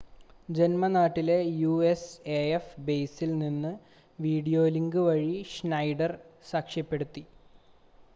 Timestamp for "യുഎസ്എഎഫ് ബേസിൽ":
1.57-3.31